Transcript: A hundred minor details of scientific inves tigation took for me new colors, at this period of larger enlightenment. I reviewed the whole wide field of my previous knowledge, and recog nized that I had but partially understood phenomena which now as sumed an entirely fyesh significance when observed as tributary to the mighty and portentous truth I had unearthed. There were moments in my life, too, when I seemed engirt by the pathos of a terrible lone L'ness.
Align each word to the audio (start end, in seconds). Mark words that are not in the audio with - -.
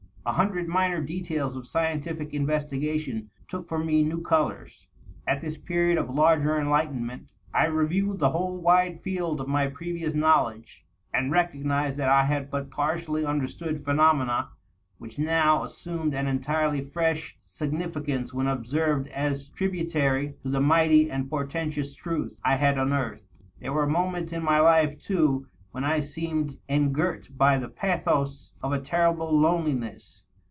A 0.23 0.33
hundred 0.33 0.67
minor 0.67 1.01
details 1.01 1.55
of 1.55 1.65
scientific 1.65 2.31
inves 2.31 2.69
tigation 2.69 3.29
took 3.47 3.67
for 3.67 3.79
me 3.79 4.03
new 4.03 4.21
colors, 4.21 4.85
at 5.25 5.41
this 5.41 5.57
period 5.57 5.97
of 5.97 6.11
larger 6.13 6.59
enlightenment. 6.59 7.31
I 7.55 7.65
reviewed 7.65 8.19
the 8.19 8.29
whole 8.29 8.61
wide 8.61 9.01
field 9.01 9.41
of 9.41 9.47
my 9.47 9.65
previous 9.65 10.13
knowledge, 10.13 10.85
and 11.11 11.31
recog 11.31 11.63
nized 11.65 11.95
that 11.95 12.09
I 12.09 12.25
had 12.25 12.51
but 12.51 12.69
partially 12.69 13.25
understood 13.25 13.83
phenomena 13.83 14.49
which 14.99 15.17
now 15.17 15.63
as 15.63 15.73
sumed 15.75 16.13
an 16.13 16.27
entirely 16.27 16.81
fyesh 16.85 17.33
significance 17.41 18.31
when 18.31 18.47
observed 18.47 19.07
as 19.07 19.47
tributary 19.47 20.35
to 20.43 20.49
the 20.49 20.61
mighty 20.61 21.09
and 21.09 21.31
portentous 21.31 21.95
truth 21.95 22.39
I 22.45 22.57
had 22.57 22.77
unearthed. 22.77 23.25
There 23.59 23.73
were 23.73 23.87
moments 23.87 24.33
in 24.33 24.43
my 24.43 24.59
life, 24.59 24.99
too, 24.99 25.47
when 25.71 25.85
I 25.85 26.01
seemed 26.01 26.57
engirt 26.67 27.29
by 27.37 27.59
the 27.59 27.69
pathos 27.69 28.51
of 28.61 28.73
a 28.73 28.79
terrible 28.81 29.31
lone 29.31 29.63
L'ness. 29.69 30.25